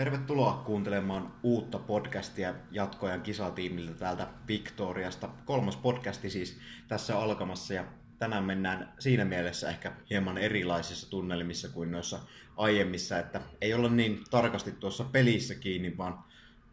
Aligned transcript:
Tervetuloa 0.00 0.62
kuuntelemaan 0.66 1.32
uutta 1.42 1.78
podcastia 1.78 2.54
jatkoajan 2.70 3.22
kisatiimiltä 3.22 3.94
täältä 3.94 4.26
Victoriasta. 4.48 5.28
Kolmas 5.44 5.76
podcasti 5.76 6.30
siis 6.30 6.58
tässä 6.88 7.18
alkamassa 7.18 7.74
ja 7.74 7.84
tänään 8.18 8.44
mennään 8.44 8.92
siinä 8.98 9.24
mielessä 9.24 9.70
ehkä 9.70 9.92
hieman 10.10 10.38
erilaisissa 10.38 11.10
tunnelmissa 11.10 11.68
kuin 11.68 11.90
noissa 11.90 12.18
aiemmissa, 12.56 13.18
että 13.18 13.40
ei 13.60 13.74
olla 13.74 13.88
niin 13.88 14.24
tarkasti 14.30 14.72
tuossa 14.72 15.04
pelissä 15.04 15.54
kiinni, 15.54 15.98
vaan 15.98 16.24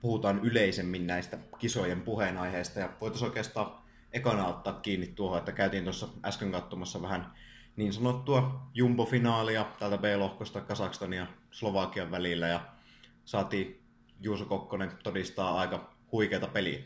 puhutaan 0.02 0.40
yleisemmin 0.40 1.08
näistä 1.08 1.38
kisojen 1.60 2.02
puheenaiheista 2.02 2.80
ja 2.80 2.90
voitaisiin 3.02 3.28
oikeastaan 3.30 3.72
ekana 4.14 4.48
ottaa 4.48 4.74
kiinni 4.74 5.08
tuohon, 5.08 5.40
että 5.40 5.52
käytiin 5.52 5.84
tuossa 5.84 6.08
äsken 6.26 6.52
katsomassa 6.52 7.02
vähän 7.02 7.34
niin 7.76 7.94
sanottua 7.94 8.68
jumbo-finaalia 8.74 9.66
täältä 9.80 9.98
B-lohkosta 9.98 10.62
Kasakstanin 10.62 11.18
ja 11.18 11.28
Slovakian 11.52 12.12
välillä 12.12 12.48
ja 12.48 12.77
saatiin 13.28 13.82
Juuso 14.20 14.46
Kokkonen 14.46 14.92
todistaa 15.04 15.60
aika 15.60 15.94
huikeata 16.12 16.48
peliä. 16.48 16.80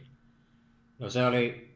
No 1.00 1.10
se 1.10 1.26
oli 1.26 1.76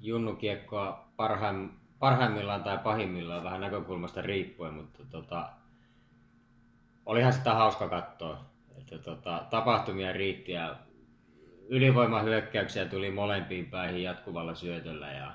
junnukiekkoa 0.00 1.08
parhaim, 1.16 1.70
parhaimmillaan 1.98 2.64
tai 2.64 2.78
pahimmillaan 2.78 3.44
vähän 3.44 3.60
näkökulmasta 3.60 4.22
riippuen, 4.22 4.74
mutta 4.74 5.04
tota, 5.10 5.52
olihan 7.06 7.32
sitä 7.32 7.54
hauska 7.54 7.88
katsoa. 7.88 8.44
Että 8.78 8.98
tota, 8.98 9.46
tapahtumia 9.50 10.12
riitti 10.12 10.52
ja 10.52 10.76
ylivoimahyökkäyksiä 11.68 12.86
tuli 12.86 13.10
molempiin 13.10 13.66
päihin 13.66 14.02
jatkuvalla 14.02 14.54
syötöllä 14.54 15.12
ja 15.12 15.34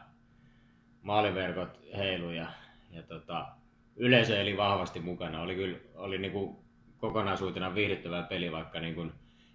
maaliverkot 1.02 1.80
heilu 1.98 2.32
ja, 2.32 2.48
ja 2.92 3.04
tota, 3.04 3.48
yleisö 3.96 4.42
eli 4.42 4.58
vahvasti 4.58 5.00
mukana. 5.00 5.42
Oli 5.42 5.56
kyllä 5.56 5.78
oli 5.96 6.18
niinku 6.18 6.69
kokonaisuutena 7.00 7.76
viihdyttävä 7.76 8.24
peli, 8.24 8.52
vaikka 8.52 8.80
niin 8.80 8.96
kuin 8.96 9.12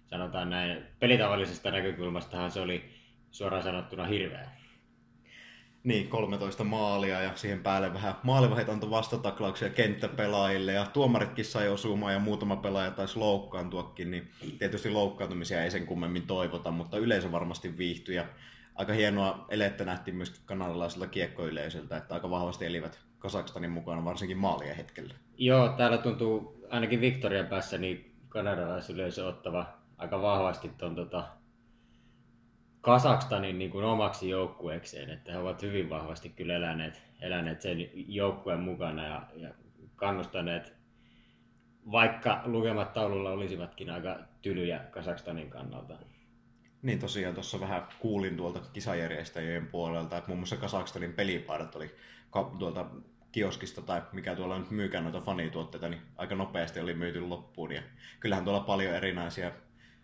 sanotaan 0.07 0.49
näin, 0.49 0.83
pelitavallisesta 0.99 1.71
näkökulmastahan 1.71 2.51
se 2.51 2.61
oli 2.61 2.89
suoraan 3.31 3.63
sanottuna 3.63 4.05
hirveä. 4.05 4.49
Niin, 5.83 6.07
13 6.07 6.63
maalia 6.63 7.21
ja 7.21 7.35
siihen 7.35 7.63
päälle 7.63 7.93
vähän 7.93 8.15
maalivahit 8.23 8.69
antoi 8.69 8.89
vastataklauksia 8.89 9.69
kenttäpelaajille 9.69 10.71
ja 10.73 10.85
tuomaritkin 10.85 11.45
sai 11.45 11.69
osumaan 11.69 12.13
ja 12.13 12.19
muutama 12.19 12.55
pelaaja 12.55 12.91
taisi 12.91 13.19
loukkaantuakin, 13.19 14.11
niin 14.11 14.29
tietysti 14.59 14.89
loukkaantumisia 14.89 15.63
ei 15.63 15.71
sen 15.71 15.85
kummemmin 15.85 16.27
toivota, 16.27 16.71
mutta 16.71 16.97
yleisö 16.97 17.31
varmasti 17.31 17.77
viihtyi 17.77 18.15
ja 18.15 18.25
aika 18.75 18.93
hienoa 18.93 19.45
elettä 19.49 19.85
nähtiin 19.85 20.17
myöskin 20.17 20.41
kanadalaiselta 20.45 21.07
kiekkoyleisöltä, 21.07 21.97
että 21.97 22.13
aika 22.13 22.29
vahvasti 22.29 22.65
elivät 22.65 22.99
Kasakstanin 23.19 23.71
mukana, 23.71 24.05
varsinkin 24.05 24.37
maalien 24.37 24.75
hetkellä. 24.75 25.13
Joo, 25.37 25.69
täällä 25.69 25.97
tuntuu 25.97 26.54
ainakin 26.69 27.01
Victorian 27.01 27.47
päässä 27.47 27.77
niin 27.77 28.15
kanadalaisyleisö 28.29 29.27
ottava 29.27 29.77
aika 29.97 30.21
vahvasti 30.21 30.69
tuon 30.69 30.95
tota, 30.95 31.27
Kasakstanin 32.81 33.57
niin 33.57 33.71
kuin 33.71 33.85
omaksi 33.85 34.29
joukkueekseen, 34.29 35.09
että 35.09 35.31
he 35.31 35.37
ovat 35.37 35.61
hyvin 35.61 35.89
vahvasti 35.89 36.29
kyllä 36.29 36.55
eläneet, 36.55 37.01
eläneet 37.21 37.61
sen 37.61 37.89
joukkueen 37.93 38.59
mukana 38.59 39.05
ja, 39.05 39.27
ja 39.35 39.49
kannustaneet, 39.95 40.73
vaikka 41.91 42.41
lukemat 42.45 42.93
taululla 42.93 43.31
olisivatkin 43.31 43.89
aika 43.89 44.19
tylyjä 44.41 44.79
Kasakstanin 44.79 45.49
kannalta. 45.49 45.97
Niin 46.81 46.99
tosiaan 46.99 47.33
tuossa 47.33 47.59
vähän 47.59 47.87
kuulin 47.99 48.37
tuolta 48.37 48.59
kisajärjestäjien 48.73 49.67
puolelta, 49.67 50.17
että 50.17 50.27
muun 50.27 50.39
muassa 50.39 50.57
Kasakstanin 50.57 51.13
pelipaidat 51.13 51.75
oli 51.75 51.95
tuolta 52.59 52.85
kioskista 53.35 53.81
tai 53.81 54.01
mikä 54.11 54.35
tuolla 54.35 54.59
nyt 54.59 54.71
myykään 54.71 55.03
noita 55.03 55.21
fanituotteita, 55.21 55.89
niin 55.89 56.01
aika 56.15 56.35
nopeasti 56.35 56.79
oli 56.79 56.93
myyty 56.93 57.21
loppuun. 57.21 57.71
Ja 57.71 57.81
kyllähän 58.19 58.45
tuolla 58.45 58.59
paljon 58.59 58.93
erinäisiä 58.93 59.51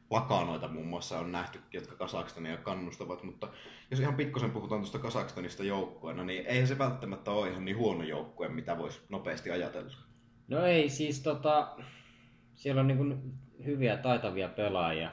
lakanoita 0.09 0.67
muun 0.67 0.87
muassa 0.87 1.19
on 1.19 1.31
nähty, 1.31 1.59
jotka 1.73 1.95
Kasakstania 1.95 2.57
kannustavat, 2.57 3.23
mutta 3.23 3.47
jos 3.91 3.99
ihan 3.99 4.15
pikkusen 4.15 4.51
puhutaan 4.51 4.81
tuosta 4.81 4.99
Kasakstanista 4.99 5.63
joukkueena, 5.63 6.23
niin 6.23 6.45
ei 6.45 6.67
se 6.67 6.77
välttämättä 6.77 7.31
ole 7.31 7.49
ihan 7.49 7.65
niin 7.65 7.77
huono 7.77 8.03
joukkue, 8.03 8.49
mitä 8.49 8.77
voisi 8.77 9.01
nopeasti 9.09 9.51
ajatella. 9.51 9.95
No 10.47 10.65
ei, 10.65 10.89
siis 10.89 11.21
tota, 11.21 11.77
siellä 12.53 12.81
on 12.81 12.87
niin 12.87 13.33
hyviä 13.65 13.97
taitavia 13.97 14.47
pelaajia. 14.47 15.11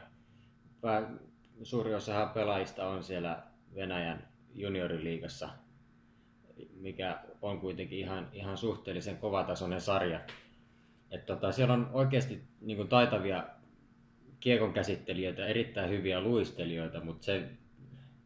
Suuri 1.62 1.94
osa 1.94 2.26
pelaajista 2.26 2.88
on 2.88 3.04
siellä 3.04 3.42
Venäjän 3.75 4.28
junioriliigassa 4.54 5.48
mikä 6.80 7.19
on 7.42 7.60
kuitenkin 7.60 7.98
ihan, 7.98 8.28
ihan 8.32 8.56
suhteellisen 8.56 9.16
kovatasoinen 9.16 9.80
sarja. 9.80 10.20
Et 11.10 11.26
tota, 11.26 11.52
siellä 11.52 11.74
on 11.74 11.91
oikeasti 11.92 12.42
niin 12.60 12.76
kuin 12.76 12.88
taitavia 12.88 13.44
kiekon 14.41 14.72
käsittelijöitä, 14.72 15.47
erittäin 15.47 15.91
hyviä 15.91 16.20
luistelijoita, 16.20 17.00
mutta 17.00 17.24
se, 17.24 17.48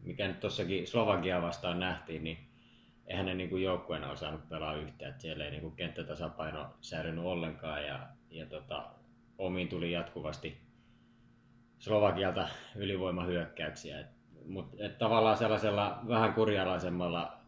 mikä 0.02 0.28
nyt 0.28 0.40
tuossakin 0.40 0.86
Slovakia 0.86 1.42
vastaan 1.42 1.80
nähtiin, 1.80 2.24
niin 2.24 2.38
eihän 3.06 3.26
ne 3.26 3.34
niin 3.34 3.62
joukkueena 3.62 4.10
osannut 4.10 4.48
pelaa 4.48 4.74
yhtään, 4.74 5.14
siellä 5.18 5.44
ei 5.44 5.50
niin 5.50 5.62
kuin 5.62 5.76
kenttätasapaino 5.76 6.74
säärinyt 6.80 7.24
ollenkaan 7.24 7.86
ja, 7.86 8.06
ja 8.30 8.46
tota, 8.46 8.90
omiin 9.38 9.68
tuli 9.68 9.92
jatkuvasti 9.92 10.56
Slovakialta 11.78 12.48
ylivoimahyökkäyksiä. 12.76 14.04
Mutta 14.46 14.76
tavallaan 14.98 15.36
sellaisella 15.36 16.00
vähän 16.08 16.34
kurjalaisemmalla 16.34 17.41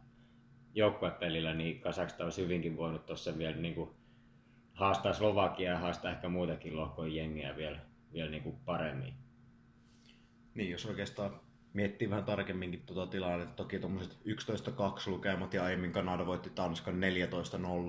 joukkuepelillä, 0.74 1.54
niin 1.54 1.80
Kazakstan 1.80 2.24
olisi 2.24 2.42
hyvinkin 2.42 2.76
voinut 2.76 3.06
tuossa 3.06 3.38
vielä 3.38 3.56
niin 3.56 3.74
kuin 3.74 3.90
haastaa 4.72 5.12
Slovakia 5.12 5.70
ja 5.70 5.78
haastaa 5.78 6.10
ehkä 6.10 6.28
muutakin 6.28 6.76
lohkojen 6.76 7.16
jengiä 7.16 7.56
vielä, 7.56 7.78
vielä 8.12 8.30
niin 8.30 8.42
kuin 8.42 8.56
paremmin. 8.64 9.14
Niin, 10.54 10.70
jos 10.70 10.86
oikeastaan 10.86 11.40
miettii 11.72 12.10
vähän 12.10 12.24
tarkemminkin 12.24 12.82
tuota 12.86 13.10
tilannetta, 13.10 13.54
toki 13.54 13.78
tuommoiset 13.78 14.18
11-2 14.26 14.26
lukemat 15.06 15.54
ja 15.54 15.64
aiemmin 15.64 15.92
Kanada 15.92 16.26
voitti 16.26 16.50
Tanskan 16.50 16.94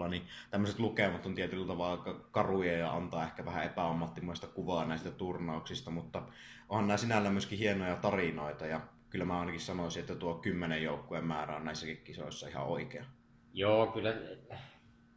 14-0, 0.06 0.10
niin 0.10 0.24
tämmöiset 0.52 0.80
lukemat 0.80 1.26
on 1.26 1.36
tietyllä 1.36 1.68
tavalla 1.68 1.92
aika 1.92 2.14
karuja 2.32 2.78
ja 2.78 2.92
antaa 2.92 3.24
ehkä 3.24 3.46
vähän 3.46 3.66
epäammattimaista 3.66 4.48
kuvaa 4.48 4.86
näistä 4.86 5.12
turnauksista, 5.12 5.92
mutta 5.92 6.22
onhan 6.70 6.88
nämä 6.88 6.98
sinällä 6.98 7.30
myöskin 7.30 7.60
hienoja 7.60 7.96
tarinoita 7.96 8.66
ja 8.66 8.82
kyllä 9.10 9.26
mä 9.26 9.40
ainakin 9.40 9.62
sanoisin, 9.62 10.00
että 10.00 10.16
tuo 10.16 10.34
kymmenen 10.34 10.84
joukkueen 10.84 11.26
määrä 11.26 11.56
on 11.56 11.66
näissäkin 11.66 11.98
kisoissa 11.98 12.48
ihan 12.48 12.66
oikea. 12.66 13.06
Joo, 13.54 13.88
kyllä, 13.88 14.14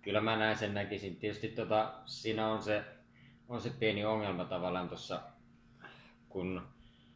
kyllä 0.02 0.20
mä 0.20 0.36
näin 0.36 0.56
sen 0.56 0.74
näkisin. 0.74 1.16
Tietysti 1.16 1.48
tota, 1.48 1.94
siinä 2.06 2.48
on 2.48 2.62
se, 2.62 2.84
on 3.48 3.60
se 3.60 3.70
pieni 3.70 4.04
ongelma 4.04 4.44
tavallaan 4.44 4.88
tuossa, 4.88 5.22
kun 6.28 6.62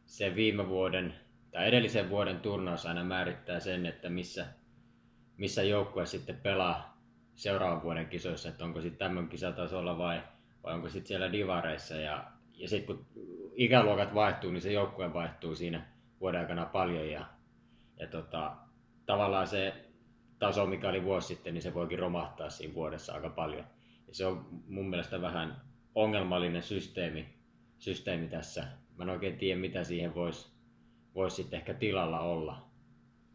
se 0.06 0.34
viime 0.34 0.68
vuoden 0.68 1.14
tai 1.50 1.68
edellisen 1.68 2.10
vuoden 2.10 2.40
turnaus 2.40 2.86
aina 2.86 3.04
määrittää 3.04 3.60
sen, 3.60 3.86
että 3.86 4.08
missä, 4.08 4.46
missä 5.36 5.62
joukkue 5.62 6.06
sitten 6.06 6.36
pelaa 6.36 7.02
seuraavan 7.34 7.82
vuoden 7.82 8.06
kisoissa, 8.06 8.48
että 8.48 8.64
onko 8.64 8.80
sitten 8.80 8.98
tämän 8.98 9.28
kisatasolla 9.28 9.98
vai, 9.98 10.22
vai 10.62 10.74
onko 10.74 10.88
sitten 10.88 11.08
siellä 11.08 11.32
divareissa. 11.32 11.94
Ja, 11.94 12.24
ja 12.54 12.68
sitten 12.68 12.96
kun 12.96 13.06
ikäluokat 13.54 14.14
vaihtuu, 14.14 14.50
niin 14.50 14.60
se 14.60 14.72
joukkue 14.72 15.12
vaihtuu 15.12 15.54
siinä 15.54 15.86
vuoden 16.22 16.40
aikana 16.40 16.66
paljon 16.66 17.10
ja, 17.10 17.26
ja 18.00 18.06
tota, 18.06 18.56
tavallaan 19.06 19.46
se 19.46 19.74
taso, 20.38 20.66
mikä 20.66 20.88
oli 20.88 21.04
vuosi 21.04 21.26
sitten, 21.26 21.54
niin 21.54 21.62
se 21.62 21.74
voikin 21.74 21.98
romahtaa 21.98 22.50
siinä 22.50 22.74
vuodessa 22.74 23.12
aika 23.14 23.30
paljon. 23.30 23.64
Ja 24.08 24.14
se 24.14 24.26
on 24.26 24.46
mun 24.68 24.90
mielestä 24.90 25.22
vähän 25.22 25.60
ongelmallinen 25.94 26.62
systeemi, 26.62 27.28
systeemi 27.78 28.28
tässä. 28.28 28.66
Mä 28.96 29.04
en 29.04 29.10
oikein 29.10 29.38
tiedä, 29.38 29.60
mitä 29.60 29.84
siihen 29.84 30.14
voisi 30.14 30.52
vois 31.14 31.36
sitten 31.36 31.58
ehkä 31.58 31.74
tilalla 31.74 32.20
olla. 32.20 32.68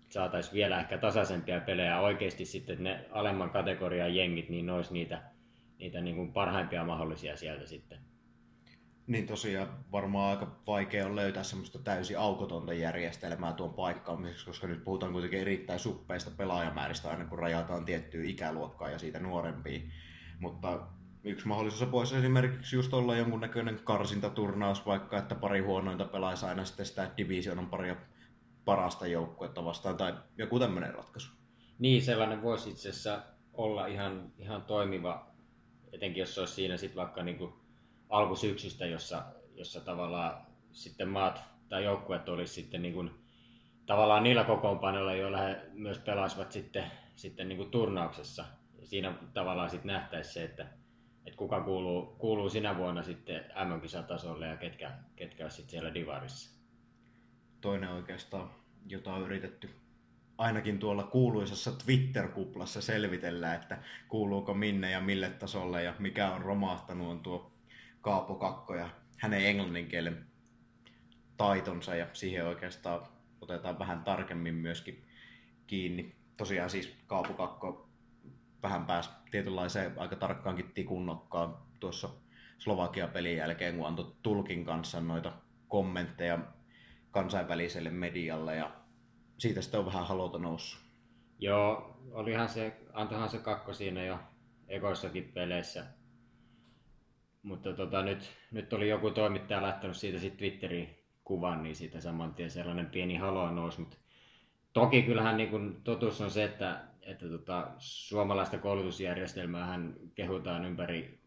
Saataisiin 0.09 0.53
vielä 0.53 0.79
ehkä 0.79 0.97
tasaisempia 0.97 1.61
pelejä 1.61 1.99
oikeasti 1.99 2.45
sitten 2.45 2.83
ne 2.83 3.05
alemman 3.11 3.49
kategorian 3.49 4.15
jengit, 4.15 4.49
niin 4.49 4.65
ne 4.65 4.71
olisi 4.71 4.93
niitä, 4.93 5.21
niitä 5.79 6.01
niin 6.01 6.15
kuin 6.15 6.33
parhaimpia 6.33 6.83
mahdollisia 6.83 7.37
sieltä 7.37 7.65
sitten. 7.65 7.99
Niin 9.07 9.28
tosiaan 9.28 9.85
varmaan 9.91 10.29
aika 10.29 10.55
vaikea 10.67 11.05
on 11.05 11.16
löytää 11.16 11.43
semmoista 11.43 11.79
täysin 11.79 12.20
aukotonta 12.20 12.73
järjestelmää 12.73 13.53
tuon 13.53 13.73
paikkaamiseksi, 13.73 14.46
koska 14.46 14.67
nyt 14.67 14.84
puhutaan 14.84 15.11
kuitenkin 15.11 15.40
erittäin 15.40 15.79
suppeista 15.79 16.31
pelaajamääristä 16.37 17.09
aina 17.09 17.26
kun 17.26 17.40
rajataan 17.40 17.85
tiettyä 17.85 18.23
ikäluokkaa 18.23 18.90
ja 18.90 18.99
siitä 18.99 19.20
nuorempiin. 19.20 19.91
Mutta 20.40 20.87
yksi 21.23 21.47
mahdollisuus 21.47 21.91
voisi 21.91 22.16
esimerkiksi 22.16 22.76
just 22.76 22.93
olla 22.93 23.16
jonkunnäköinen 23.16 23.79
karsintaturnaus, 23.84 24.85
vaikka 24.85 25.17
että 25.17 25.35
pari 25.35 25.59
huonointa 25.59 26.05
pelaisi 26.05 26.46
aina 26.46 26.66
sitten 26.66 26.85
sitä 26.85 27.11
divisionan 27.17 27.70
paria 27.70 27.96
parasta 28.66 29.08
joukkuetta 29.08 29.66
vastaan 29.66 29.97
tai 29.97 30.14
joku 30.37 30.59
tämmöinen 30.59 30.93
ratkaisu. 30.93 31.31
Niin, 31.79 32.02
sellainen 32.02 32.41
voisi 32.41 32.70
itse 32.70 32.90
asiassa 32.90 33.22
olla 33.53 33.85
ihan, 33.85 34.31
ihan 34.37 34.61
toimiva, 34.61 35.31
etenkin 35.91 36.22
jos 36.22 36.35
se 36.35 36.40
olisi 36.40 36.53
siinä 36.53 36.78
sitten 36.78 36.97
vaikka 36.97 37.23
niin 37.23 37.37
kuin 37.37 37.53
alkusyksystä, 38.09 38.85
jossa, 38.85 39.23
jossa 39.55 39.81
tavallaan 39.81 40.47
sitten 40.71 41.09
maat 41.09 41.43
tai 41.69 41.83
joukkueet 41.83 42.29
olisi 42.29 42.53
sitten 42.53 42.81
niin 42.81 42.93
kuin, 42.93 43.11
tavallaan 43.85 44.23
niillä 44.23 44.43
kokoonpanoilla, 44.43 45.13
joilla 45.13 45.37
he 45.37 45.61
myös 45.73 45.99
pelaisivat 45.99 46.51
sitten, 46.51 46.91
sitten 47.15 47.47
niin 47.49 47.57
kuin 47.57 47.71
turnauksessa. 47.71 48.45
Ja 48.79 48.87
siinä 48.87 49.13
tavallaan 49.33 49.69
sitten 49.69 49.87
nähtäisi 49.87 50.33
se, 50.33 50.43
että, 50.43 50.67
että 51.25 51.37
kuka 51.37 51.61
kuuluu, 51.61 52.05
kuuluu 52.05 52.49
sinä 52.49 52.77
vuonna 52.77 53.03
sitten 53.03 53.45
MM-kisatasolle 53.65 54.47
ja 54.47 54.57
ketkä, 54.57 54.91
ketkä 55.15 55.45
on 55.45 55.51
sitten 55.51 55.71
siellä 55.71 55.93
divarissa. 55.93 56.57
Toinen 57.61 57.89
oikeastaan, 57.89 58.51
jota 58.85 59.13
on 59.13 59.21
yritetty 59.21 59.69
ainakin 60.37 60.79
tuolla 60.79 61.03
kuuluisassa 61.03 61.71
Twitter-kuplassa 61.71 62.81
selvitellä, 62.81 63.53
että 63.53 63.77
kuuluuko 64.07 64.53
minne 64.53 64.91
ja 64.91 65.01
mille 65.01 65.29
tasolle 65.29 65.83
ja 65.83 65.93
mikä 65.99 66.31
on 66.31 66.41
romahtanut, 66.41 67.07
on 67.07 67.19
tuo 67.19 67.56
Kaapo 68.02 68.35
Kakko 68.35 68.76
ja 68.76 68.90
hänen 69.17 69.46
englanninkielen 69.46 70.26
taitonsa 71.38 71.96
ja 71.96 72.08
siihen 72.14 72.47
oikeastaan 72.47 73.02
otetaan 73.41 73.79
vähän 73.79 74.03
tarkemmin 74.03 74.55
myöskin 74.55 75.05
kiinni. 75.67 76.16
Tosiaan 76.38 76.70
siis 76.70 76.96
Kaapo 77.08 77.34
Kakko 77.34 77.90
vähän 78.64 78.85
pääsi 78.85 79.09
tietynlaiseen 79.32 79.94
aika 79.97 80.16
tarkkaankin 80.16 80.72
tikunnokkaan 80.73 81.58
tuossa 81.79 82.09
Slovakia-pelin 82.58 83.38
jälkeen, 83.38 83.78
kun 83.78 83.88
antoi 83.88 84.16
Tulkin 84.23 84.66
kanssa 84.66 85.02
noita 85.02 85.32
kommentteja 85.67 86.40
kansainväliselle 87.11 87.90
medialle 87.90 88.55
ja 88.55 88.72
siitä 89.38 89.61
sitten 89.61 89.79
on 89.79 89.85
vähän 89.85 90.08
halota 90.08 90.38
noussut. 90.38 90.82
Joo, 91.40 91.97
olihan 92.11 92.50
se, 92.50 92.78
antohan 92.93 93.29
se 93.29 93.38
kakko 93.38 93.73
siinä 93.73 94.03
jo 94.03 94.20
ekoissakin 94.67 95.32
peleissä. 95.34 95.85
Mutta 97.43 97.73
tota, 97.73 98.01
nyt, 98.01 98.31
nyt 98.51 98.73
oli 98.73 98.89
joku 98.89 99.11
toimittaja 99.11 99.61
laittanut 99.61 99.97
siitä 99.97 100.19
sitten 100.19 100.37
Twitteriin 100.37 100.97
kuvan, 101.23 101.63
niin 101.63 101.75
siitä 101.75 102.01
saman 102.01 102.34
tien 102.34 102.51
sellainen 102.51 102.85
pieni 102.85 103.16
halo 103.16 103.51
nousi. 103.51 103.79
Mutta 103.79 103.97
toki 104.73 105.01
kyllähän 105.03 105.37
niin 105.37 105.49
kun 105.49 105.81
totuus 105.84 106.22
on 106.22 106.31
se, 106.31 106.43
että, 106.43 106.81
että 107.01 107.29
tota, 107.29 107.72
suomalaista 107.78 108.57
koulutusjärjestelmää 108.57 109.66
hän 109.66 109.95
kehutaan 110.16 110.66
ympäri 110.66 111.19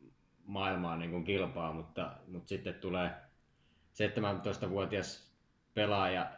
maailmaa 0.45 0.97
niin 0.97 1.11
kuin 1.11 1.25
kilpaa, 1.25 1.73
mutta, 1.73 2.13
mutta 2.27 2.49
sitten 2.49 2.75
tulee 2.75 3.11
17-vuotias 3.93 5.35
pelaaja, 5.75 6.31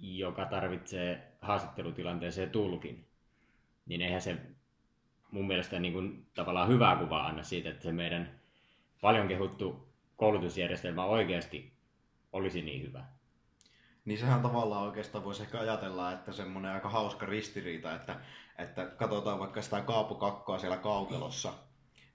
joka 0.00 0.44
tarvitsee 0.44 1.32
haastattelutilanteeseen 1.40 2.50
tulkin, 2.50 3.06
niin 3.86 4.02
eihän 4.02 4.20
se 4.20 4.36
mun 5.30 5.46
mielestä 5.46 5.78
niin 5.78 5.92
kuin 5.92 6.26
tavallaan 6.34 6.68
hyvää 6.68 6.96
kuvaa 6.96 7.26
anna 7.26 7.42
siitä, 7.42 7.68
että 7.68 7.82
se 7.82 7.92
meidän 7.92 8.37
paljon 9.00 9.28
kehuttu 9.28 9.88
koulutusjärjestelmä 10.16 11.04
oikeasti 11.04 11.72
olisi 12.32 12.62
niin 12.62 12.82
hyvä. 12.82 13.04
Niin 14.04 14.18
sehän 14.18 14.42
tavallaan 14.42 14.86
oikeastaan 14.86 15.24
voisi 15.24 15.42
ehkä 15.42 15.60
ajatella, 15.60 16.12
että 16.12 16.32
semmoinen 16.32 16.72
aika 16.72 16.88
hauska 16.88 17.26
ristiriita, 17.26 17.94
että, 17.94 18.20
että 18.58 18.86
katsotaan 18.86 19.38
vaikka 19.38 19.62
sitä 19.62 19.80
Kaapo 19.80 20.14
Kakkoa 20.14 20.58
siellä 20.58 20.76
kaukelossa, 20.76 21.52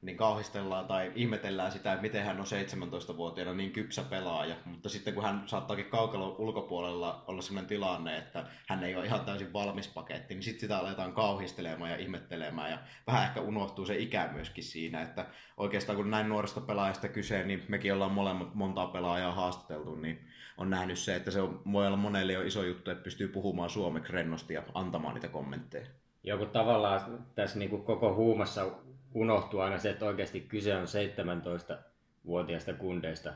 niin 0.04 0.18
kauhistellaan 0.18 0.86
tai 0.86 1.12
ihmetellään 1.16 1.72
sitä, 1.72 1.92
että 1.94 2.02
miten 2.02 2.26
hän 2.26 2.40
on 2.40 2.46
17-vuotiaana 2.46 3.54
niin 3.54 3.72
kypsä 3.72 4.04
pelaaja. 4.04 4.56
Mutta 4.66 4.90
sitten 4.90 5.14
kun 5.14 5.24
hän 5.24 5.44
saattaakin 5.46 5.86
kaukalon 5.86 6.36
ulkopuolella 6.38 7.24
olla 7.28 7.42
sellainen 7.42 7.70
tilanne, 7.70 8.18
että 8.18 8.46
hän 8.68 8.84
ei 8.84 8.96
ole 8.96 9.06
ihan 9.06 9.26
täysin 9.26 9.54
valmis 9.54 9.88
paketti, 9.88 10.34
niin 10.34 10.44
sitten 10.44 10.62
sitä 10.62 10.78
aletaan 10.78 11.14
kauhistelemaan 11.14 11.92
ja 11.92 11.98
ihmettelemään. 11.98 12.72
Ja 12.72 12.78
vähän 13.08 13.24
ehkä 13.24 13.42
unohtuu 13.42 13.86
se 13.86 13.98
ikä 13.98 14.30
myöskin 14.34 14.64
siinä, 14.64 15.02
että 15.02 15.26
oikeastaan 15.58 15.96
kun 15.96 16.12
näin 16.12 16.30
nuoresta 16.30 16.62
pelaajasta 16.62 17.08
kyse, 17.08 17.44
niin 17.44 17.64
mekin 17.68 17.94
ollaan 17.94 18.12
molemmat 18.12 18.56
montaa 18.56 18.88
pelaajaa 18.88 19.32
haastateltu, 19.32 19.96
niin 19.96 20.28
on 20.58 20.70
nähnyt 20.70 21.00
se, 21.00 21.16
että 21.16 21.32
se 21.32 21.42
on, 21.42 21.62
voi 21.72 21.88
olla 21.88 21.98
monelle 21.98 22.34
jo 22.34 22.42
iso 22.42 22.64
juttu, 22.64 22.92
että 22.92 23.04
pystyy 23.04 23.28
puhumaan 23.28 23.70
suomeksi 23.70 24.14
rennosti 24.14 24.54
ja 24.54 24.64
antamaan 24.74 25.14
niitä 25.14 25.28
kommentteja. 25.28 25.88
Joku 26.24 26.46
tavallaan 26.46 27.28
tässä 27.36 27.60
niin 27.60 27.70
kuin 27.70 27.84
koko 27.84 28.16
huumassa 28.16 28.72
unohtuu 29.14 29.60
aina 29.60 29.78
se, 29.78 29.90
että 29.90 30.06
oikeasti 30.06 30.42
kyse 30.42 30.76
on 30.76 30.86
17-vuotiaista 30.86 32.74
kundeista, 32.74 33.34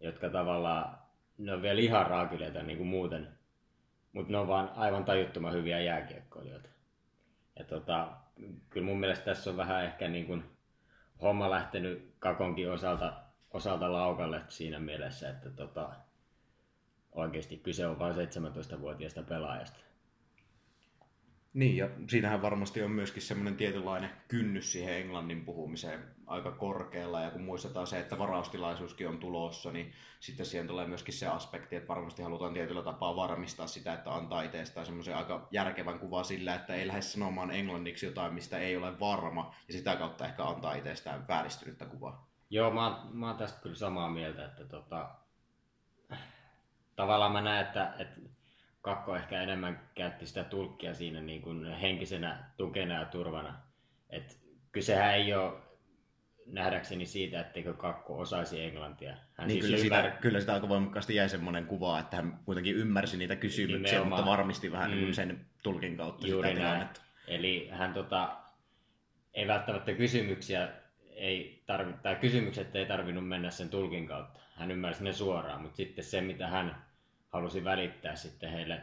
jotka 0.00 0.30
tavallaan, 0.30 0.98
ne 1.38 1.52
on 1.52 1.62
vielä 1.62 1.80
ihan 1.80 2.06
raakileita 2.06 2.62
niin 2.62 2.78
kuin 2.78 2.88
muuten, 2.88 3.28
mutta 4.12 4.32
ne 4.32 4.38
on 4.38 4.48
vaan 4.48 4.70
aivan 4.76 5.04
tajuttoman 5.04 5.52
hyviä 5.52 5.80
jääkiekkoilijoita. 5.80 6.68
Ja 7.58 7.64
tota, 7.64 8.08
kyllä 8.70 8.86
mun 8.86 9.00
mielestä 9.00 9.24
tässä 9.24 9.50
on 9.50 9.56
vähän 9.56 9.84
ehkä 9.84 10.08
niin 10.08 10.26
kuin 10.26 10.44
homma 11.22 11.50
lähtenyt 11.50 12.14
Kakonkin 12.18 12.70
osalta, 12.70 13.12
osalta 13.50 13.92
laukalle 13.92 14.42
siinä 14.48 14.78
mielessä, 14.78 15.30
että 15.30 15.50
tota, 15.50 15.90
oikeasti 17.12 17.56
kyse 17.56 17.86
on 17.86 17.98
vain 17.98 18.14
17-vuotiaasta 18.14 19.22
pelaajasta. 19.22 19.78
Niin, 21.56 21.76
ja 21.76 21.88
siinähän 22.08 22.42
varmasti 22.42 22.82
on 22.82 22.90
myöskin 22.90 23.22
semmoinen 23.22 23.56
tietynlainen 23.56 24.10
kynnys 24.28 24.72
siihen 24.72 24.96
englannin 24.96 25.44
puhumiseen 25.44 26.04
aika 26.26 26.50
korkealla, 26.50 27.20
ja 27.20 27.30
kun 27.30 27.42
muistetaan 27.42 27.86
se, 27.86 27.98
että 27.98 28.18
varaustilaisuuskin 28.18 29.08
on 29.08 29.18
tulossa, 29.18 29.72
niin 29.72 29.92
sitten 30.20 30.46
siihen 30.46 30.66
tulee 30.66 30.86
myöskin 30.86 31.14
se 31.14 31.26
aspekti, 31.26 31.76
että 31.76 31.88
varmasti 31.88 32.22
halutaan 32.22 32.52
tietyllä 32.52 32.82
tapaa 32.82 33.16
varmistaa 33.16 33.66
sitä, 33.66 33.94
että 33.94 34.14
antaa 34.14 34.42
itsestään 34.42 34.86
semmoisen 34.86 35.16
aika 35.16 35.48
järkevän 35.50 35.98
kuvan 35.98 36.24
sillä, 36.24 36.54
että 36.54 36.74
ei 36.74 36.86
lähde 36.86 37.02
sanomaan 37.02 37.50
englanniksi 37.50 38.06
jotain, 38.06 38.34
mistä 38.34 38.58
ei 38.58 38.76
ole 38.76 39.00
varma, 39.00 39.54
ja 39.68 39.72
sitä 39.72 39.96
kautta 39.96 40.26
ehkä 40.26 40.44
antaa 40.44 40.74
itsestään 40.74 41.28
vääristynyttä 41.28 41.84
kuvaa. 41.84 42.28
Joo, 42.50 42.70
mä, 42.70 43.06
mä 43.12 43.26
oon 43.26 43.36
tästä 43.36 43.60
kyllä 43.60 43.76
samaa 43.76 44.08
mieltä, 44.08 44.44
että 44.44 44.64
tota, 44.64 45.08
tavallaan 46.96 47.32
mä 47.32 47.40
näen, 47.40 47.66
että, 47.66 47.94
että 47.98 48.20
Kakko 48.86 49.16
ehkä 49.16 49.42
enemmän 49.42 49.80
käytti 49.94 50.26
sitä 50.26 50.44
tulkkia 50.44 50.94
siinä 50.94 51.20
niin 51.20 51.42
kuin 51.42 51.72
henkisenä 51.72 52.44
tukena 52.56 52.94
ja 52.94 53.04
turvana. 53.04 53.54
Et 54.10 54.40
kysehän 54.72 55.14
ei 55.14 55.34
ole 55.34 55.52
nähdäkseni 56.46 57.06
siitä, 57.06 57.40
etteikö 57.40 57.74
Kakko 57.74 58.18
osaisi 58.18 58.62
englantia. 58.62 59.16
Hän 59.34 59.48
niin 59.48 59.62
siis 59.62 59.82
kyllä, 59.82 59.96
ymmär... 59.96 60.10
sitä, 60.10 60.20
kyllä 60.20 60.40
sitä 60.40 60.54
aika 60.54 60.68
voimakkaasti 60.68 61.14
jäi 61.14 61.28
semmoinen 61.28 61.66
kuva, 61.66 62.00
että 62.00 62.16
hän 62.16 62.40
kuitenkin 62.44 62.76
ymmärsi 62.76 63.16
niitä 63.16 63.36
kysymyksiä, 63.36 63.98
Nimenomaan. 63.98 64.20
mutta 64.20 64.30
varmisti 64.30 64.72
vähän 64.72 64.90
niin 64.90 65.06
mm. 65.06 65.12
sen 65.12 65.46
tulkin 65.62 65.96
kautta 65.96 66.26
Juuri 66.26 66.48
sitä 66.48 66.60
tilannetta. 66.60 67.02
Eli 67.28 67.68
hän 67.72 67.92
tota, 67.92 68.36
ei 69.34 69.48
välttämättä 69.48 69.92
kysymyksiä 69.92 70.68
ei 71.10 71.62
tarvi, 71.66 71.92
tai 72.02 72.16
kysymykset 72.16 72.76
ei 72.76 72.86
tarvinnut 72.86 73.28
mennä 73.28 73.50
sen 73.50 73.68
tulkin 73.68 74.06
kautta. 74.06 74.40
Hän 74.54 74.70
ymmärsi 74.70 75.04
ne 75.04 75.12
suoraan, 75.12 75.62
mutta 75.62 75.76
sitten 75.76 76.04
se, 76.04 76.20
mitä 76.20 76.48
hän 76.48 76.86
halusi 77.28 77.64
välittää 77.64 78.16
sitten 78.16 78.50
heille 78.50 78.80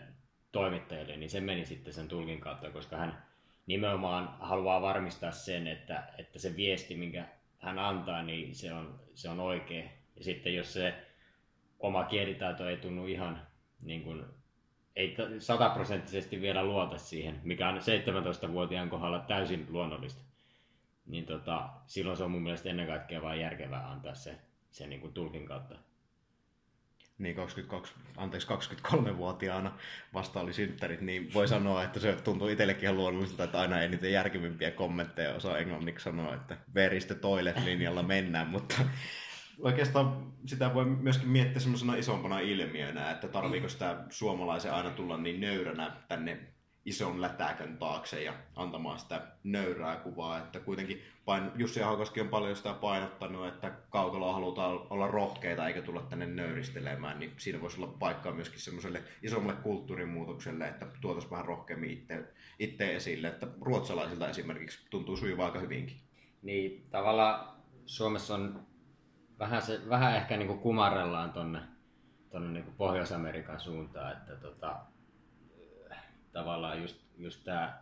toimittajille, 0.51 1.18
niin 1.18 1.30
se 1.30 1.42
meni 1.42 1.66
sitten 1.66 1.94
sen 1.94 2.07
tulkin 2.07 2.40
kautta, 2.40 2.69
koska 2.69 2.98
hän 2.98 3.24
nimenomaan 3.66 4.36
haluaa 4.40 4.81
varmistaa 4.81 5.31
sen, 5.31 5.68
että, 5.68 6.04
että 6.18 6.40
se 6.40 6.56
viesti, 6.56 6.95
minkä 6.95 7.25
hän 7.60 7.80
antaa, 7.80 8.24
niin 8.24 8.56
se 8.56 8.74
on, 8.74 9.00
se 9.13 9.30
on 9.30 9.40
oikea. 9.40 9.84
Ja 10.16 10.24
sitten 10.24 10.56
jos 10.56 10.74
se 10.74 10.94
oma 11.80 12.04
kielitaito 12.04 12.70
ei 12.70 12.77
tunnu 12.77 13.06
ihan 13.08 13.41
niin 13.84 14.03
kuin, 14.03 14.25
ei 14.96 15.15
sataprosenttisesti 15.39 16.41
vielä 16.41 16.63
luota 16.63 16.98
siihen, 16.98 17.41
mikä 17.44 17.70
on 17.70 17.77
17-vuotiaan 17.77 18.89
kohdalla 18.89 19.20
täysin 19.20 19.65
luonnollista, 19.70 20.22
niin 21.06 21.25
tota, 21.25 21.70
silloin 21.88 22.17
se 22.17 22.24
on 22.24 22.32
mun 22.32 22.41
mielestä 22.41 22.70
ennen 22.70 22.88
kaikkea 22.88 23.22
vain 23.22 23.41
järkevää 23.41 23.91
antaa 23.91 24.15
se, 24.15 24.36
se 24.72 24.88
niin 24.88 25.01
kuin 25.01 25.13
tulkin 25.13 25.46
kautta 25.46 25.75
niin 27.17 27.36
22, 27.36 27.93
anteeksi 28.17 28.48
23-vuotiaana 28.48 29.77
vasta 30.13 30.39
oli 30.39 30.53
synttärit, 30.53 31.01
niin 31.01 31.34
voi 31.34 31.48
sanoa, 31.48 31.84
että 31.84 32.00
se 32.00 32.15
tuntuu 32.15 32.48
itsellekin 32.48 32.84
ihan 32.84 32.98
luonnolliselta, 32.98 33.43
että 33.43 33.60
aina 33.60 33.77
niitä 33.77 34.08
järkevimpiä 34.08 34.72
kommentteja 34.72 35.36
osaa 35.36 35.58
englanniksi 35.58 36.03
sanoa, 36.03 36.36
että 36.36 36.58
veristä 36.74 37.15
toilet 37.15 37.63
linjalla 37.65 38.03
mennään, 38.03 38.48
mutta 38.48 38.75
oikeastaan 39.60 40.34
sitä 40.46 40.74
voi 40.74 40.86
myöskin 40.86 41.29
miettiä 41.29 41.60
semmoisena 41.60 41.96
isompana 41.96 42.39
ilmiönä, 42.39 43.12
että 43.12 43.27
tarviiko 43.27 43.70
sitä 43.70 44.03
suomalaisen 44.10 44.74
aina 44.74 44.89
tulla 44.89 45.17
niin 45.17 45.41
nöyränä 45.41 45.91
tänne 46.08 46.39
ison 46.86 47.22
lätäkön 47.22 47.78
taakse 47.78 48.24
ja 48.24 48.34
antamaan 48.56 49.00
sitä 49.00 49.28
nöyrää 49.44 49.96
kuvaa, 49.96 50.38
että 50.38 50.60
kuitenkin 50.60 51.02
pain, 51.25 51.52
Jussi 51.56 51.82
Haukaski 51.82 52.22
on 52.22 52.30
paljon 52.30 52.56
sitä 52.56 52.74
painottanut, 52.74 53.48
että 53.48 53.72
kaukalla 53.90 54.34
halutaan 54.34 54.80
olla 54.90 55.08
rohkeita 55.08 55.68
eikä 55.68 55.82
tulla 55.82 56.02
tänne 56.02 56.25
nöyristelemään, 56.25 57.20
niin 57.20 57.34
siinä 57.38 57.62
voisi 57.62 57.82
olla 57.82 57.96
paikkaa 58.00 58.34
myöskin 58.34 58.60
semmoiselle 58.60 59.04
isommalle 59.24 59.62
kulttuurimuutokselle, 59.62 60.68
että 60.68 60.86
tuotaisiin 61.02 61.32
vähän 61.32 61.46
rohkeammin 61.46 61.92
itse, 61.92 62.34
itse 62.60 62.96
esille, 62.96 63.28
että 63.28 63.48
ruotsalaisilta 63.62 64.30
esimerkiksi 64.30 64.88
tuntuu 64.90 65.18
sujuvaa 65.18 65.46
aika 65.46 65.60
hyvinkin. 65.60 65.98
Niin, 66.42 66.88
tavallaan 66.90 67.58
Suomessa 67.86 68.36
on 68.36 68.66
vähän, 69.40 69.62
se, 69.62 69.82
vähän 69.90 70.16
ehkä 70.16 70.38
niin 70.38 70.48
kuin 70.48 70.60
kumarellaan 70.60 71.34
tonne, 71.34 71.60
tonne 72.30 72.52
niin 72.52 72.74
Pohjois-Amerikan 72.78 73.60
suuntaan, 73.60 74.12
että 74.12 74.36
tota, 74.36 74.80
tavallaan 76.34 76.82
just, 76.82 77.02
just 77.18 77.44
tämä 77.44 77.82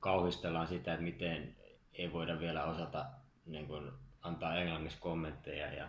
kauhistellaan 0.00 0.66
sitä, 0.66 0.92
että 0.92 1.04
miten 1.04 1.56
ei 1.92 2.12
voida 2.12 2.40
vielä 2.40 2.64
osata 2.64 3.06
niin 3.46 3.66
kuin, 3.66 3.90
antaa 4.22 4.56
englanniksi 4.56 4.98
kommentteja. 5.00 5.72
Ja... 5.72 5.88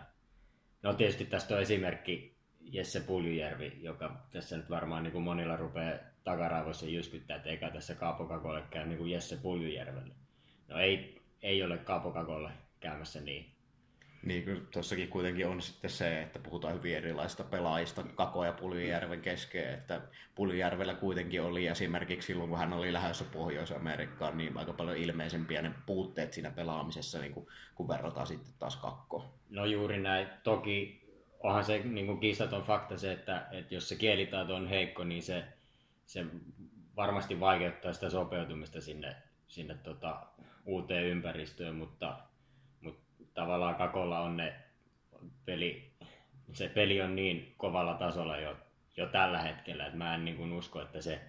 No 0.82 0.94
tietysti 0.94 1.24
tästä 1.24 1.54
on 1.54 1.60
esimerkki 1.60 2.36
Jesse 2.60 3.00
Puljujärvi, 3.00 3.72
joka 3.80 4.16
tässä 4.32 4.56
nyt 4.56 4.70
varmaan 4.70 5.02
niin 5.02 5.12
kuin 5.12 5.24
monilla 5.24 5.56
rupeaa 5.56 5.98
takaraivoissa 6.24 6.86
jyskyttää, 6.86 7.36
että 7.36 7.48
eikä 7.48 7.70
tässä 7.70 7.94
Kaapokakolle 7.94 8.62
käy 8.70 8.86
niin 8.86 8.98
kuin 8.98 9.10
Jesse 9.10 9.36
Puljujärvelle. 9.36 10.14
No 10.68 10.78
ei, 10.78 11.22
ei 11.42 11.62
ole 11.62 11.78
Kaapokakolle 11.78 12.50
käymässä 12.80 13.20
niin. 13.20 13.53
Niin 14.24 14.68
tuossakin 14.72 15.08
kuitenkin 15.08 15.46
on 15.46 15.62
sitten 15.62 15.90
se, 15.90 16.22
että 16.22 16.38
puhutaan 16.38 16.74
hyvin 16.74 16.96
erilaisista 16.96 17.44
pelaajista 17.44 18.02
Kako 18.14 18.44
ja 18.44 18.52
Puljujärven 18.52 19.20
kesken, 19.20 19.74
että 19.74 20.00
Puljujärvellä 20.34 20.94
kuitenkin 20.94 21.42
oli 21.42 21.66
esimerkiksi 21.66 22.26
silloin, 22.26 22.50
kun 22.50 22.58
hän 22.58 22.72
oli 22.72 22.92
lähdössä 22.92 23.24
Pohjois-Amerikkaan, 23.32 24.36
niin 24.38 24.58
aika 24.58 24.72
paljon 24.72 24.96
ilmeisempiä 24.96 25.62
ne 25.62 25.72
puutteet 25.86 26.32
siinä 26.32 26.50
pelaamisessa, 26.50 27.18
niin 27.18 27.32
kuin, 27.32 27.46
kun 27.74 27.88
verrataan 27.88 28.26
sitten 28.26 28.54
taas 28.58 28.76
Kakkoon. 28.76 29.28
No 29.50 29.64
juuri 29.64 30.00
näin. 30.00 30.28
Toki 30.42 31.04
onhan 31.40 31.64
se 31.64 31.78
niin 31.84 32.06
kuin 32.06 32.20
kiistaton 32.20 32.62
fakta 32.62 32.98
se, 32.98 33.12
että, 33.12 33.46
että 33.50 33.74
jos 33.74 33.88
se 33.88 33.96
kielitaito 33.96 34.54
on 34.54 34.68
heikko, 34.68 35.04
niin 35.04 35.22
se, 35.22 35.44
se 36.06 36.26
varmasti 36.96 37.40
vaikeuttaa 37.40 37.92
sitä 37.92 38.10
sopeutumista 38.10 38.80
sinne, 38.80 39.16
sinne 39.48 39.74
tota, 39.74 40.26
uuteen 40.66 41.04
ympäristöön, 41.04 41.74
mutta 41.74 42.16
tavallaan 43.34 43.74
Kakolla 43.74 44.20
on 44.20 44.36
ne 44.36 44.54
peli, 45.44 45.92
se 46.52 46.68
peli 46.68 47.02
on 47.02 47.16
niin 47.16 47.54
kovalla 47.56 47.94
tasolla 47.94 48.36
jo, 48.36 48.56
jo 48.96 49.06
tällä 49.06 49.38
hetkellä, 49.38 49.86
että 49.86 49.98
mä 49.98 50.14
en 50.14 50.24
niin 50.24 50.36
kuin 50.36 50.52
usko, 50.52 50.82
että 50.82 51.00
se 51.00 51.20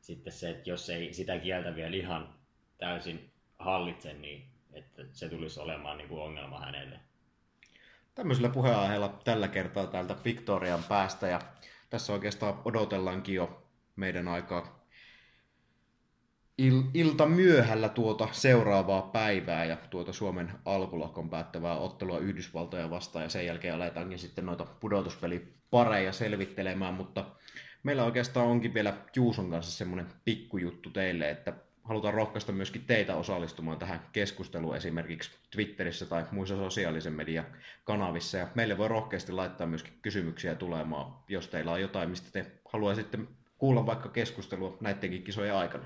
sitten 0.00 0.32
se, 0.32 0.50
että 0.50 0.70
jos 0.70 0.90
ei 0.90 1.12
sitä 1.12 1.38
kieltä 1.38 1.74
vielä 1.74 1.96
ihan 1.96 2.34
täysin 2.78 3.32
hallitse, 3.58 4.12
niin 4.12 4.50
että 4.72 5.02
se 5.12 5.28
tulisi 5.28 5.60
olemaan 5.60 5.98
niin 5.98 6.08
kuin 6.08 6.22
ongelma 6.22 6.60
hänelle. 6.60 7.00
Tämmöisellä 8.14 8.48
puheenaiheella 8.48 9.20
tällä 9.24 9.48
kertaa 9.48 9.86
täältä 9.86 10.16
Victorian 10.24 10.82
päästä 10.88 11.28
ja 11.28 11.40
tässä 11.90 12.12
oikeastaan 12.12 12.62
odotellaankin 12.64 13.34
jo 13.34 13.62
meidän 13.96 14.28
aikaa 14.28 14.78
il- 16.58 16.90
ilta 16.94 17.26
myöhällä 17.26 17.88
tuota 17.88 18.28
seuraavaa 18.32 19.02
päivää 19.02 19.64
ja 19.64 19.76
tuota 19.76 20.12
Suomen 20.12 20.52
alkulakon 20.64 21.30
päättävää 21.30 21.76
ottelua 21.76 22.18
Yhdysvaltoja 22.18 22.90
vastaan 22.90 23.22
ja 23.22 23.28
sen 23.28 23.46
jälkeen 23.46 23.74
aletaankin 23.74 24.18
sitten 24.18 24.46
noita 24.46 24.66
pudotuspelipareja 24.80 26.12
selvittelemään, 26.12 26.94
mutta 26.94 27.24
meillä 27.82 28.04
oikeastaan 28.04 28.46
onkin 28.46 28.74
vielä 28.74 28.94
Juuson 29.16 29.50
kanssa 29.50 29.78
semmoinen 29.78 30.06
pikkujuttu 30.24 30.90
teille, 30.90 31.30
että 31.30 31.52
halutaan 31.84 32.14
rohkaista 32.14 32.52
myöskin 32.52 32.84
teitä 32.86 33.16
osallistumaan 33.16 33.78
tähän 33.78 34.00
keskusteluun 34.12 34.76
esimerkiksi 34.76 35.30
Twitterissä 35.50 36.06
tai 36.06 36.24
muissa 36.30 36.56
sosiaalisen 36.56 37.12
median 37.12 37.46
kanavissa. 37.84 38.38
Ja 38.38 38.48
meille 38.54 38.78
voi 38.78 38.88
rohkeasti 38.88 39.32
laittaa 39.32 39.66
myöskin 39.66 39.92
kysymyksiä 40.02 40.54
tulemaan, 40.54 41.14
jos 41.28 41.48
teillä 41.48 41.72
on 41.72 41.80
jotain, 41.80 42.10
mistä 42.10 42.30
te 42.32 42.52
haluaisitte 42.68 43.18
kuulla 43.58 43.86
vaikka 43.86 44.08
keskustelua 44.08 44.76
näidenkin 44.80 45.22
kisojen 45.22 45.54
aikana. 45.54 45.84